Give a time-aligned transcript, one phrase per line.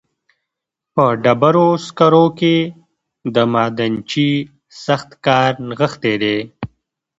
[0.93, 2.55] په ډبرو سکرو کې
[3.35, 4.31] د معدنچي
[4.85, 6.37] سخت کار نغښتی دی